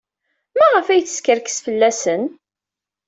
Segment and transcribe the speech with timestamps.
[0.57, 2.23] Maɣef ay teskerkes fell-asen?